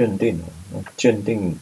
[0.00, 0.38] 鉴定
[0.72, 1.54] 哦，鉴定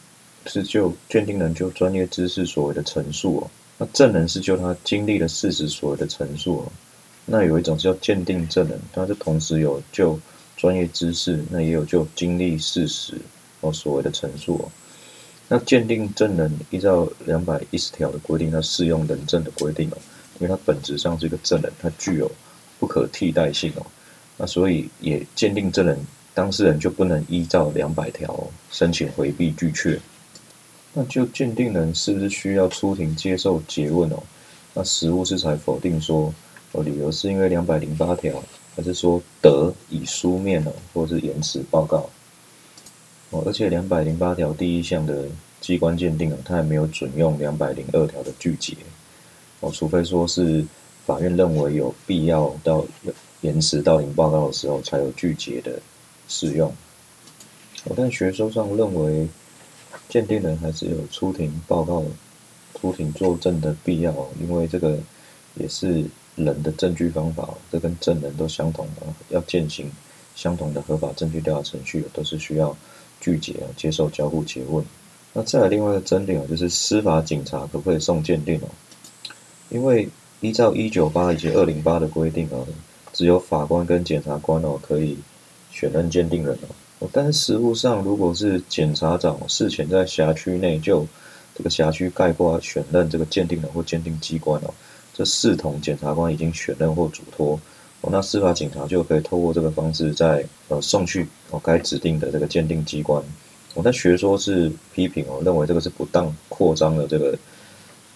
[0.45, 6.71] 是就鉴定人就专业知识所谓的陈述哦，那证人是就他经历的事实所谓的陈述哦。
[7.25, 10.17] 那有一种叫鉴定证人，他就同时有就
[10.55, 13.15] 专业知识，那也有就经历事实
[13.59, 14.71] 哦所谓的陈述哦。
[15.49, 19.97] 那鉴定证人依照两百一十条的规定，它适用人证的规定哦，
[20.39, 22.31] 因为它本质上是一个证人，它具有
[22.79, 23.85] 不可替代性哦。
[24.37, 25.99] 那所以也鉴定证人
[26.39, 29.99] 当事人就不能依照两百条申请回避拒却。
[30.93, 34.23] 那就鉴定人是不是需要出庭接受诘问哦？
[34.73, 36.33] 那实务是才否定说
[36.71, 38.41] 哦，理由是因为两百零八条，
[38.73, 42.09] 还是说得以书面哦，或是延迟报告？
[43.31, 45.25] 哦，而且两百零八条第一项的
[45.59, 48.77] 机关鉴定啊，它也没有准用两百零二条的拒绝
[49.59, 50.63] 哦，除非说是
[51.05, 52.85] 法院认为有必要到
[53.41, 55.79] 延迟到庭报告的时候才有拒绝的
[56.29, 56.73] 使用。
[57.83, 59.27] 我在学说上认为
[60.07, 62.01] 鉴定人还是有出庭报告、
[62.79, 64.97] 出庭作证的必要，因为这个
[65.55, 66.05] 也是
[66.37, 69.91] 人的证据方法，这跟证人都相同的，要践行
[70.35, 72.73] 相同的合法证据调查程序，都是需要。
[73.21, 74.81] 拒绝，接受交互诘问。
[75.33, 78.69] 那再来另外一个争点啊，就是司法警察可不可以送鉴定哦？
[79.67, 80.07] 因为
[80.39, 82.63] 依照一九八以及二零八的规定啊，
[83.11, 85.17] 只有法官跟检察官哦可以
[85.79, 86.53] 选任鉴定人
[86.99, 87.09] 哦。
[87.13, 91.07] 但是实务上，如果是检察长事前在辖区内就
[91.55, 94.73] 这个辖区概括选任这个鉴定人或鉴定机关哦，
[95.13, 97.57] 这视同检察官已经选任或嘱托。
[98.01, 103.23] 哦，那司法警察就可以透过这个方式，在呃送去哦该指定的这个鉴定机关。
[103.75, 107.37] 我在学说是批评哦，认为这个是不当扩张了这个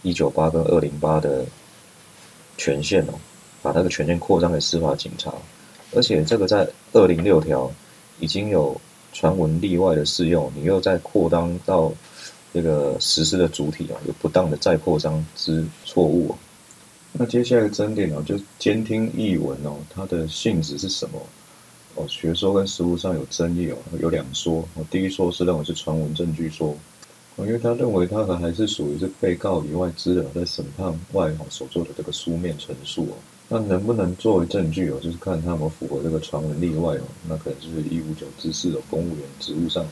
[0.01, 1.45] 一九八跟二零八的
[2.57, 3.13] 权限哦，
[3.61, 5.33] 把那个权限扩张给司法警察，
[5.95, 7.71] 而且这个在二零六条
[8.19, 8.79] 已经有
[9.11, 11.91] 传闻例外的适用，你又在扩张到
[12.53, 16.35] 这个实施的主体啊，有不当的再扩张之错误。
[17.11, 21.21] 那接下来的争点哦，就监听译文哦，它的性质是什么？
[21.93, 24.67] 哦，学说跟实务上有争议哦，有两说。
[24.73, 26.75] 哦，第一说是认为是传闻证据说，
[27.35, 33.15] 哦，因为他认为他还是属于是被告以外之人在审判外哦所做的这个书面陈述哦，
[33.53, 39.85] 那能不能作为证据哦，就是看他有没有符合这个传闻例外哦，那可能就是一五九之四的公务员职务上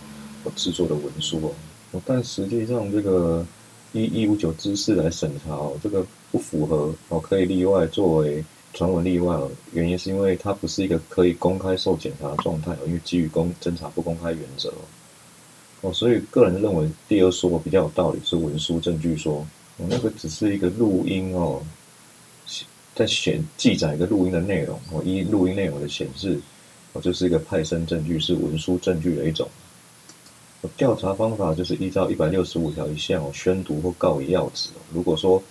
[0.44, 1.54] 哦制作的文书
[1.92, 3.46] 哦，但实际上这个。
[3.94, 8.42] 一一五九之四来审查哦，这个不符合哦，可以例外作为
[8.74, 9.52] 传闻例外哦。
[9.74, 14.74] 原因是因为它不是一个可以公开受检查的状态哦，因为基于公侦查不公开原则
[15.82, 19.46] 哦，所以个人认为第二说比较有道理，是文书证据说
[19.76, 21.62] 哦，那个只是一个录音哦，
[22.94, 26.40] 在显记载一个录音的内容哦，依录音内容的显示
[26.94, 29.48] 哦，就是一个派生证据，是文书证据的一种。
[30.78, 34.70] 调查方法就是依照一百六十五条一项哦，宣读或告以要旨。
[34.94, 35.42] 如果说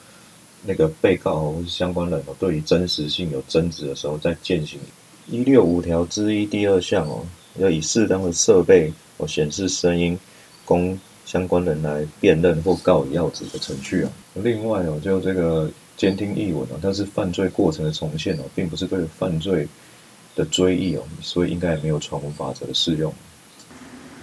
[0.64, 4.78] 那个被告或相关人哦，对于真实性有争执的时候，再进行
[5.26, 7.26] 一六五条之一第二项哦，
[7.56, 10.16] 要以适当的设备哦显示声音，
[10.64, 14.12] 供相关人来辨认或告以要旨的程序啊。
[14.34, 15.68] 另外哦，就这个
[16.00, 19.68] 监听译文哦，但是犯罪过程的重现哦，并不是对犯罪
[20.34, 23.12] 的追忆哦，所以应该也没有传闻法则的适用。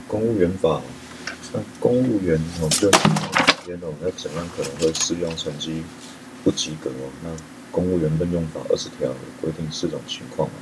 [0.07, 0.81] 公务员法，
[1.53, 2.89] 那公务员哦，就
[3.63, 5.83] 边哦，要怎样可能会适用成绩
[6.43, 7.13] 不及格哦？
[7.23, 7.29] 那
[7.69, 10.57] 公务员任用法二十条规定四种情况哦。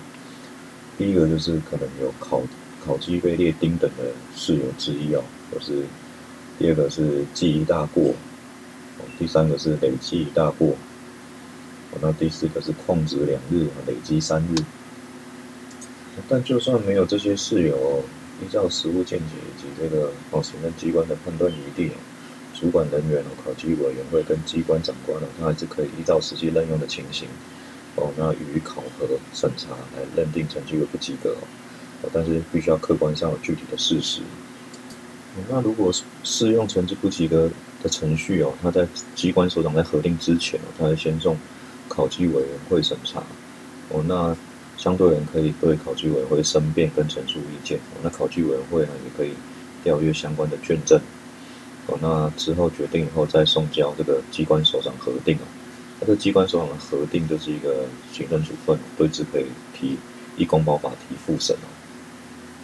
[0.97, 2.41] 第一个就是可能有考
[2.85, 5.81] 考绩被列丁等的事由之一哦，或是
[6.59, 8.13] 第二个是记忆大过，
[8.99, 10.75] 哦，第三个是累计大过，
[12.05, 14.63] 那第四个是旷职两日，累积三日。
[16.29, 18.03] 但就算没有这些事由。
[18.43, 21.89] 依照实务见解以及这个哦行政机关的判断余地，
[22.53, 27.29] 主管人员哦考绩委员会跟机关长官哦，他还是可以依照实际任用的情形
[27.95, 31.29] 哦，那予以考核审查来认定成绩为不及格
[32.01, 34.21] 哦，但是必须要客观上有具体的事实。
[35.47, 35.89] 那如果
[36.23, 37.49] 适用成绩不及格
[37.81, 38.85] 的程序哦，他在
[39.15, 41.37] 机关首长在核定之前哦，他会先送
[41.87, 43.23] 考绩委员会审查。
[43.89, 44.35] 哦，那。
[44.77, 49.31] 相对人可以对考纪委员会申辩跟陈述意见，那考纪委员会呢也可以
[49.81, 50.99] 调阅相关的卷证，
[51.87, 55.47] 哦，那之后决定以后再送交这个机关首长核定哦，
[56.01, 59.97] 那这机关首长的核定就是一个行政处分，对之可以提
[60.35, 61.67] 依公保法提复审哦。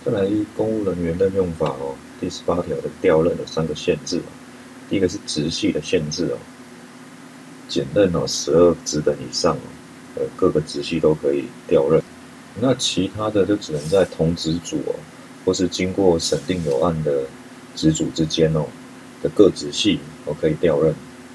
[0.04, 4.30] 再来公务人员任用法哦，第十八条的调任的三个限制哦，
[4.90, 6.38] 第一个是直系的限制哦，
[7.72, 9.60] 检任哦十二职等以上哦。
[10.36, 12.00] 各个直系都可以调任，
[12.60, 14.94] 那其他的就只能在同职组哦，
[15.46, 17.24] 或是经过审定有案的
[17.76, 18.66] 职组之间哦
[19.24, 20.94] 的各职系哦可以调任，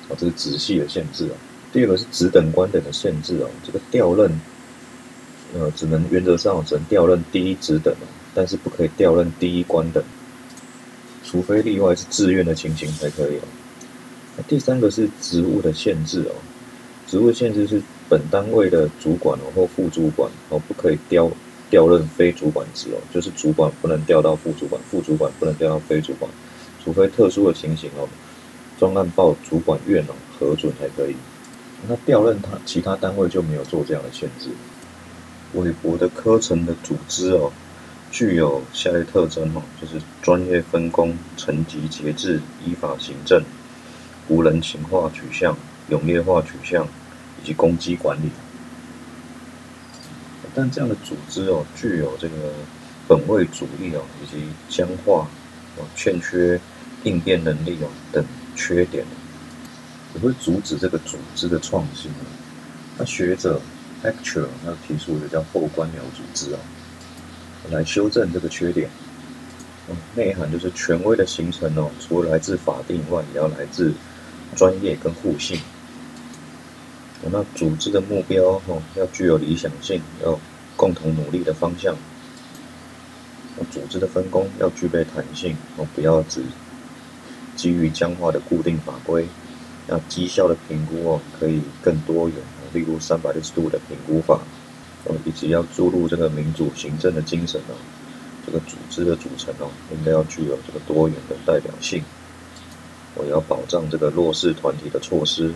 [0.09, 1.35] 哦这是职系的限制哦。
[1.73, 4.31] 第二个是职等官等的限制哦，这个调任
[5.55, 10.05] 呃只能原则上只能调任第一职等哦，但是不可以调任第一官等，
[11.25, 13.49] 除非例外是自愿的情形才可以哦。
[14.49, 16.35] 第三个是职务的限制哦，
[17.07, 21.31] 职务限制是本单位的主管哦或副主管哦不可以调。
[21.69, 26.31] 调任非主管职哦，就是主管不能调到副主管，副主管不能调到非主管，
[26.83, 28.09] 除非特殊的情形哦，
[28.79, 31.17] 专案报主管院哦核准才可以。
[31.89, 34.49] 那调任他其他单位就没有做这样的限制。
[35.55, 37.53] 韦伯的科层的组织哦，
[38.13, 43.43] 具有下列特征哦，就是专业分工、层级节制、依法行政、
[44.29, 45.57] 无人情化取向、
[45.89, 46.87] 永烈化取向
[47.43, 48.31] 以及攻击管理。
[50.55, 52.35] 但这样的组织哦，具有这个
[53.07, 55.29] 本位主义哦，以及僵化
[55.77, 56.59] 哦，欠缺
[57.05, 58.25] 应变能力哦等
[58.55, 59.05] 缺点，
[60.15, 62.11] 也会阻止这个组织的创新。
[62.97, 63.61] 那学者
[64.03, 66.59] Actual 他提出的叫后官僚组织哦，
[67.71, 68.89] 来修正这个缺点。
[70.15, 73.93] 内涵就是权威的形成哦，除了来自法定以外，也要来自
[74.55, 75.59] 专业跟互信。
[77.29, 80.39] 那组织的目标哦，要具有理想性，要
[80.77, 81.97] 共同努力的方向。
[83.59, 86.43] 那组织的分工要具备弹性哦，不要只
[87.57, 89.27] 基于僵化的固定法规。
[89.89, 92.37] 那绩效的评估哦，可以更多元，
[92.73, 94.41] 例如三百六十度的评估法
[95.05, 97.75] 哦，以及要注入这个民主行政的精神哦。
[98.45, 102.05] 这个组织的组成哦，应该要具有这个多元的代表性。
[103.17, 105.53] 我要保障这个弱势团体的措施。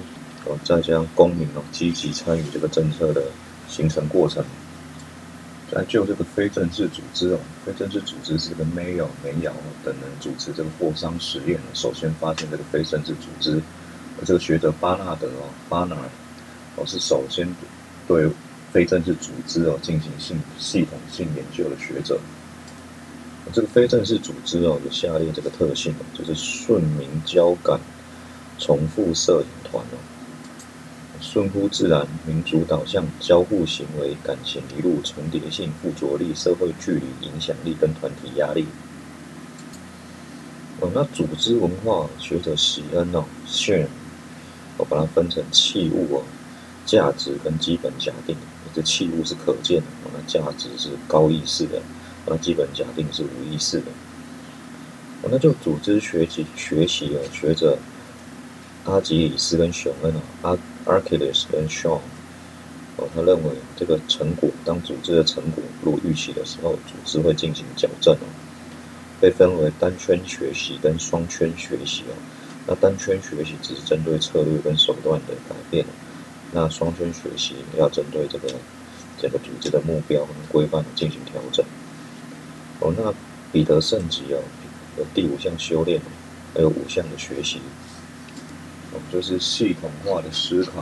[0.47, 3.23] 哦，再将公民哦积极参与这个政策的
[3.69, 4.43] 形成过程。
[5.71, 9.53] 再就这个非政治组织哦，非政治组织是这个梅尔、梅尧
[9.85, 13.61] 等人主持这个霍桑实验首先发现这个非政治组织。
[14.19, 16.09] 而这个学者巴纳德哦，巴纳尔
[16.77, 17.47] 哦是首先
[18.09, 18.27] 对
[18.73, 22.19] 非政治组织哦进行性系统性研究的学者。
[23.53, 27.81] 这个非正式组织哦有下列这个特性哦，就是顺民交感、
[28.59, 29.99] 重复摄影团哦。
[31.21, 38.67] 顺乎自然、民族导向、交互行为、感情一路重叠性、附着力、社会距离、影响力跟团体压力。
[40.81, 43.89] 哦，那组织文化学者喜恩哦，Shane，
[44.79, 46.23] 我把它分成器物哦、
[46.87, 48.35] 价值跟基本假定。
[48.73, 51.83] 这器物是可见的，那价值是高意识的，
[52.31, 53.91] 那基本假定是无意识的。
[55.21, 57.77] 哦，那就组织学习学习哦，学者
[58.85, 60.59] 阿吉里斯跟熊恩哦，阿。
[60.87, 62.01] Archiles 跟 Shaw，
[62.97, 68.27] 哦，他认为这个成果，当组织的成果如预期的时候，组织会进行矫正哦，
[69.21, 72.17] 被分为单圈学习跟双圈学习哦。
[72.67, 75.85] 那单圈学习只是针对策略跟手段的改变，
[76.51, 78.49] 那双圈学习要针对这个
[79.19, 81.63] 整个组织的目标跟规范进行调整。
[82.81, 83.15] 哦，那
[83.53, 84.43] 彼得圣吉哦，
[84.97, 86.01] 有第五项修炼，
[86.55, 87.59] 还有五项的学习。
[88.93, 90.81] 哦就是系统化的思考，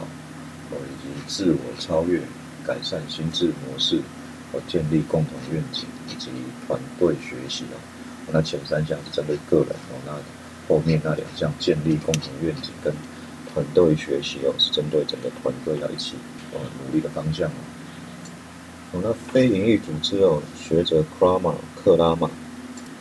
[0.71, 2.21] 哦，以及自我超越、
[2.63, 4.01] 改善心智模式，
[4.51, 6.31] 和建立共同愿景，以及
[6.67, 7.77] 团队学习哦。
[8.31, 10.13] 那前三项是针对个人哦，那
[10.69, 12.95] 后面那两项建立共同愿景跟
[13.53, 16.17] 团队学习哦，是针对整个团队要一起
[16.53, 17.68] 哦努力的方向哦。
[18.93, 22.29] 那非营利组织哦，学者克拉玛克拉玛。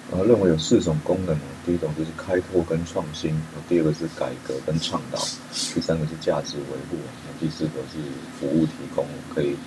[0.10, 3.36] 然后认为有四种功能哦，第一种就是开拓跟创新，
[3.67, 5.20] 第二个是改革跟倡导，
[5.74, 8.00] 第三个是价值维护，那第四个是
[8.39, 9.58] 服务提供，可以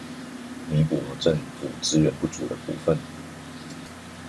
[0.71, 2.97] 弥补政府资源不足的部分。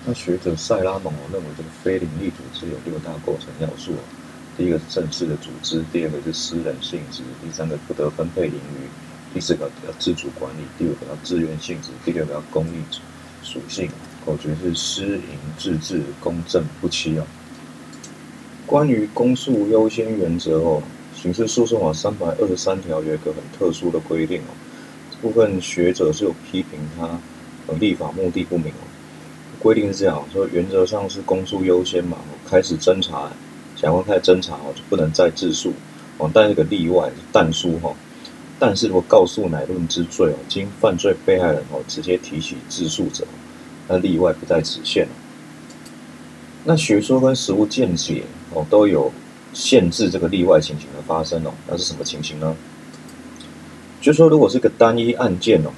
[0.06, 3.94] 那学者塞拉蒙认为这个非营利组织有六大构成要素，
[4.58, 8.90] 第一个是正式的组织，第二个是私人性质，第三个不得分配盈余，
[9.34, 12.84] 第四个要自主管理，第五个要自愿性质，第六个要公益
[13.44, 13.90] 属性。
[14.24, 17.26] 口诀是私营自治、公正不欺哦。
[18.68, 20.84] 关于公诉优先原则哦，
[21.16, 24.54] 刑事诉讼法三百二十三条有一个很特殊的规定哦。
[25.22, 27.20] 部分学者是有批评它
[27.68, 28.86] 呃立法目的不明哦。
[29.60, 33.32] 规定是这样说，原则上是公诉优先嘛，开始侦查，
[33.76, 35.74] 检方开始侦查哦，就不能再自诉
[36.20, 36.30] 哦。
[36.32, 37.92] 但一个例外但书哈，
[38.64, 43.26] 但是如果告诉乃论之罪哦，经犯罪被害人哦直接提起自诉者。
[43.88, 45.08] 那例外不在此限
[46.64, 48.22] 那学说跟实务见解
[48.54, 49.12] 哦都有
[49.52, 51.52] 限制这个例外情形的发生哦。
[51.68, 52.56] 那是什么情形呢？
[54.00, 55.72] 就说如果是个单一案件哦，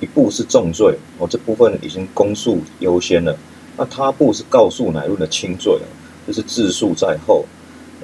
[0.00, 3.38] 一部是重罪哦，这部分已经公诉优先了，
[3.76, 5.86] 那他部是告诉乃论的轻罪啊，
[6.26, 7.44] 就是自诉在后，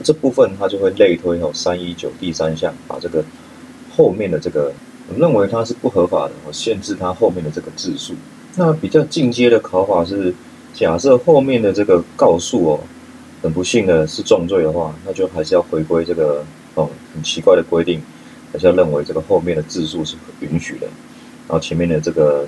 [0.05, 3.25] 这部分他就会类推哦三一九第三项，把这个
[3.97, 4.73] 后面的这个
[5.09, 8.15] 我认为它是不合法的，我限制它后面的这个自诉。
[8.57, 10.35] 那比较进阶的考法是，
[10.73, 12.81] 假设后面的这个告诉哦，
[13.43, 16.45] 很不幸的是重罪的话，那就还是要回归这个
[16.75, 18.01] 哦很奇怪的规定，
[18.53, 20.87] 还是要认为这个后面的自诉是允许的，
[21.49, 22.47] 然后前面的这个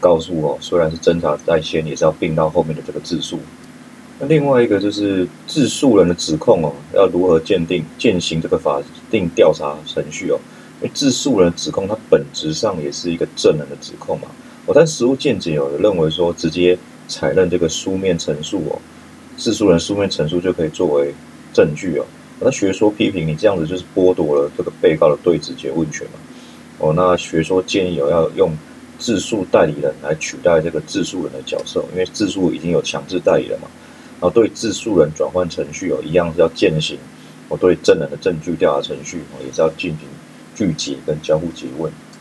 [0.00, 3.38] 告诉哦，虽然是侦查在先，也是要并到后面的这个自诉。
[4.18, 8.80] 那另外一个就是自诉人的指控哦，要如何鉴定、践行这个法
[9.10, 10.38] 定调查程序哦？
[10.82, 14.26] 因为自诉人指控，它本质上也是一个证人的指控嘛。
[14.66, 18.78] 我但实务见解有认为说，直接采认这个书面陈述哦，
[19.36, 21.14] 自诉人书面陈述就可以作为
[21.52, 22.04] 证据哦。
[22.40, 26.18] 那学说批评你这样子就是剥夺了这个被告的对质诘问权嘛。
[26.78, 28.52] 哦，那学说建议有要用
[28.98, 33.68] 自诉代理人来取代这个自诉人的角色，因为自诉已经有强制代理了嘛。
[34.20, 36.98] 然后对自诉人转换程序哦，一样是要践行。
[37.48, 40.08] 我对证人的证据调查程序哦，也是要进行
[40.54, 41.92] 聚结跟交互诘问。